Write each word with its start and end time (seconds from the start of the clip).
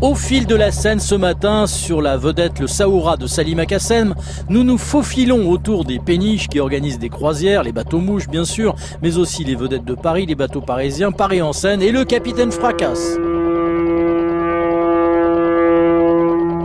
Au 0.00 0.14
fil 0.14 0.46
de 0.46 0.54
la 0.54 0.72
scène 0.72 0.98
ce 0.98 1.14
matin, 1.14 1.66
sur 1.66 2.00
la 2.00 2.16
vedette 2.16 2.58
le 2.58 2.66
Saoura 2.66 3.18
de 3.18 3.26
Salim 3.26 3.58
Akassem, 3.58 4.14
nous 4.48 4.64
nous 4.64 4.78
faufilons 4.78 5.50
autour 5.50 5.84
des 5.84 5.98
péniches 5.98 6.48
qui 6.48 6.58
organisent 6.58 6.98
des 6.98 7.10
croisières, 7.10 7.64
les 7.64 7.72
bateaux 7.72 7.98
mouches 7.98 8.28
bien 8.28 8.46
sûr, 8.46 8.74
mais 9.02 9.18
aussi 9.18 9.44
les 9.44 9.54
vedettes 9.54 9.84
de 9.84 9.94
Paris, 9.94 10.24
les 10.24 10.34
bateaux 10.34 10.62
parisiens, 10.62 11.12
Paris 11.12 11.42
en 11.42 11.52
scène 11.52 11.82
et 11.82 11.92
le 11.92 12.06
capitaine 12.06 12.50
Fracasse. 12.50 13.18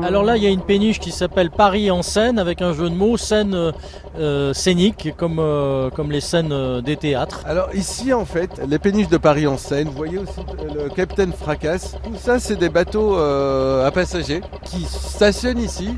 Alors 0.06 0.22
là, 0.22 0.38
il 0.38 0.44
y 0.44 0.46
a 0.46 0.52
une 0.52 0.62
péniche 0.62 1.00
qui 1.00 1.10
s'appelle 1.10 1.50
Paris 1.50 1.90
en 1.90 2.04
scène, 2.04 2.38
avec 2.38 2.62
un 2.62 2.74
jeu 2.74 2.92
de 2.92 2.96
mots, 2.96 3.18
scène 3.18 3.56
euh, 3.56 3.72
euh, 4.20 4.54
scénique, 4.54 5.16
comme, 5.18 5.40
euh, 5.40 5.90
comme 5.90 6.12
les 6.12 6.22
scènes 6.22 6.80
des 6.82 6.96
théâtres. 6.96 7.42
Alors 7.48 7.74
ici, 7.74 8.14
en 8.14 8.24
fait, 8.24 8.62
les 8.70 8.78
péniches 8.78 9.08
de 9.08 9.18
Paris 9.18 9.48
en 9.48 9.58
scène, 9.58 9.88
vous 9.88 9.98
voyez 9.98 10.20
aussi 10.20 10.42
le 10.76 10.90
Capitaine 10.90 11.34
Fracasse. 11.34 11.96
Tout 12.04 12.16
ça, 12.18 12.38
c'est 12.38 12.56
des 12.56 12.70
bateaux 12.70 13.16
à 13.16 13.90
passagers 13.92 14.42
qui 14.64 14.84
stationnent 14.84 15.58
ici 15.58 15.96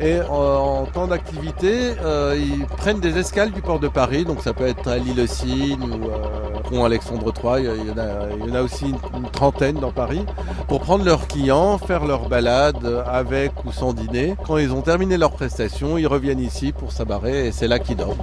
et 0.00 0.20
en, 0.28 0.86
temps 0.86 1.06
d'activité, 1.08 1.94
ils 2.36 2.66
prennent 2.76 3.00
des 3.00 3.18
escales 3.18 3.50
du 3.50 3.60
port 3.60 3.80
de 3.80 3.88
Paris, 3.88 4.24
donc 4.24 4.42
ça 4.42 4.52
peut 4.52 4.66
être 4.66 4.88
à 4.88 4.98
l'île 4.98 5.26
Cygne 5.28 5.82
ou 5.82 6.10
pont 6.68 6.84
Alexandre 6.84 7.32
III, 7.32 7.64
il 7.82 7.88
y, 7.88 7.90
en 7.90 7.98
a, 7.98 8.28
il 8.38 8.48
y 8.48 8.50
en 8.50 8.54
a 8.54 8.62
aussi 8.62 8.86
une, 8.86 8.98
une, 9.16 9.30
trentaine 9.30 9.76
dans 9.76 9.90
Paris, 9.90 10.24
pour 10.68 10.80
prendre 10.80 11.04
leurs 11.04 11.26
clients, 11.26 11.78
faire 11.78 12.04
leur 12.04 12.28
balade 12.28 13.04
avec 13.06 13.52
ou 13.64 13.72
sans 13.72 13.92
dîner. 13.92 14.36
Quand 14.46 14.58
ils 14.58 14.72
ont 14.72 14.82
terminé 14.82 15.16
leur 15.16 15.32
prestation, 15.32 15.98
ils 15.98 16.06
reviennent 16.06 16.40
ici 16.40 16.72
pour 16.72 16.92
s'abarrer 16.92 17.48
et 17.48 17.52
c'est 17.52 17.68
là 17.68 17.78
qu'ils 17.78 17.96
dorment. 17.96 18.16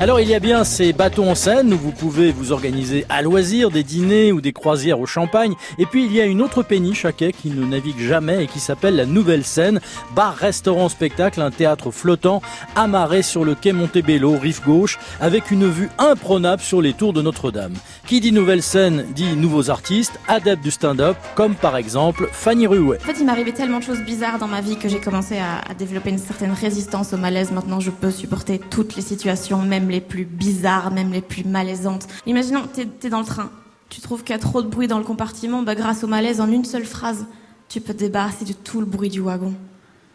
Alors 0.00 0.18
il 0.18 0.30
y 0.30 0.34
a 0.34 0.40
bien 0.40 0.64
ces 0.64 0.94
bateaux 0.94 1.24
en 1.24 1.34
scène 1.34 1.74
où 1.74 1.76
vous 1.76 1.92
pouvez 1.92 2.32
vous 2.32 2.52
organiser 2.52 3.04
à 3.10 3.20
loisir 3.20 3.70
des 3.70 3.82
dîners 3.82 4.32
ou 4.32 4.40
des 4.40 4.54
croisières 4.54 4.98
au 4.98 5.04
champagne. 5.04 5.52
Et 5.76 5.84
puis 5.84 6.06
il 6.06 6.12
y 6.14 6.22
a 6.22 6.24
une 6.24 6.40
autre 6.40 6.62
péniche 6.62 7.04
à 7.04 7.12
quai 7.12 7.34
qui 7.34 7.50
ne 7.50 7.66
navigue 7.66 8.00
jamais 8.00 8.44
et 8.44 8.46
qui 8.46 8.60
s'appelle 8.60 8.96
la 8.96 9.04
Nouvelle 9.04 9.44
Scène. 9.44 9.78
Bar, 10.16 10.34
restaurant, 10.36 10.88
spectacle, 10.88 11.42
un 11.42 11.50
théâtre 11.50 11.90
flottant 11.90 12.40
amarré 12.76 13.20
sur 13.20 13.44
le 13.44 13.54
quai 13.54 13.72
Montebello, 13.72 14.38
rive 14.38 14.62
gauche, 14.64 14.98
avec 15.20 15.50
une 15.50 15.68
vue 15.68 15.90
imprenable 15.98 16.62
sur 16.62 16.80
les 16.80 16.94
tours 16.94 17.12
de 17.12 17.20
Notre-Dame. 17.20 17.74
Qui 18.06 18.20
dit 18.20 18.32
Nouvelle 18.32 18.62
Scène 18.62 19.04
dit 19.14 19.36
nouveaux 19.36 19.68
artistes, 19.68 20.18
adeptes 20.28 20.64
du 20.64 20.70
stand-up, 20.70 21.18
comme 21.34 21.54
par 21.54 21.76
exemple 21.76 22.26
Fanny 22.32 22.66
Ruet. 22.66 22.96
En 23.02 23.04
fait 23.04 23.20
il 23.20 23.26
m'arrivait 23.26 23.52
tellement 23.52 23.80
de 23.80 23.84
choses 23.84 24.00
bizarres 24.00 24.38
dans 24.38 24.48
ma 24.48 24.62
vie 24.62 24.78
que 24.78 24.88
j'ai 24.88 24.98
commencé 24.98 25.36
à 25.36 25.74
développer 25.74 26.08
une 26.08 26.16
certaine 26.16 26.52
résistance 26.52 27.12
au 27.12 27.18
malaise. 27.18 27.52
Maintenant 27.52 27.80
je 27.80 27.90
peux 27.90 28.10
supporter 28.10 28.58
toutes 28.70 28.96
les 28.96 29.02
situations, 29.02 29.60
même 29.60 29.89
les 29.90 30.00
plus 30.00 30.24
bizarres, 30.24 30.90
même 30.90 31.12
les 31.12 31.20
plus 31.20 31.44
malaisantes. 31.44 32.06
Imaginons, 32.26 32.62
t'es 32.72 32.88
es 33.02 33.10
dans 33.10 33.20
le 33.20 33.26
train, 33.26 33.50
tu 33.90 34.00
trouves 34.00 34.22
qu'il 34.22 34.34
y 34.34 34.38
a 34.38 34.40
trop 34.40 34.62
de 34.62 34.68
bruit 34.68 34.86
dans 34.86 34.98
le 34.98 35.04
compartiment, 35.04 35.62
bah 35.62 35.74
grâce 35.74 36.04
au 36.04 36.06
malaise, 36.06 36.40
en 36.40 36.50
une 36.50 36.64
seule 36.64 36.84
phrase, 36.84 37.26
tu 37.68 37.80
peux 37.80 37.92
te 37.92 37.98
débarrasser 37.98 38.44
de 38.44 38.52
tout 38.52 38.80
le 38.80 38.86
bruit 38.86 39.10
du 39.10 39.20
wagon. 39.20 39.54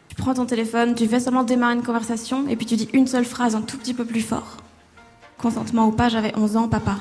Tu 0.10 0.16
prends 0.16 0.34
ton 0.34 0.46
téléphone, 0.46 0.96
tu 0.96 1.08
fais 1.08 1.20
seulement 1.20 1.44
démarrer 1.44 1.76
une 1.76 1.84
conversation, 1.84 2.48
et 2.48 2.56
puis 2.56 2.66
tu 2.66 2.76
dis 2.78 2.90
une 2.94 3.08
seule 3.08 3.26
phrase 3.26 3.54
un 3.54 3.62
tout 3.62 3.78
petit 3.78 3.94
peu 3.94 4.06
plus 4.06 4.22
fort. 4.22 4.58
Consentement 5.38 5.88
ou 5.88 5.92
pas, 5.92 6.10
j'avais 6.10 6.34
11 6.38 6.58
ans, 6.58 6.68
papa. 6.70 6.96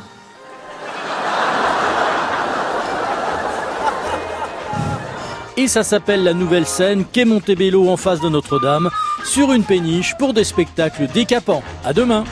Et 5.56 5.68
ça 5.68 5.84
s'appelle 5.84 6.24
la 6.24 6.34
nouvelle 6.34 6.66
scène 6.66 7.04
Quai 7.04 7.24
Montebello 7.24 7.88
en 7.88 7.96
face 7.96 8.20
de 8.20 8.28
Notre-Dame 8.28 8.90
sur 9.24 9.52
une 9.52 9.62
péniche 9.62 10.16
pour 10.18 10.34
des 10.34 10.42
spectacles 10.42 11.06
décapants. 11.06 11.62
À 11.84 11.92
demain! 11.92 12.24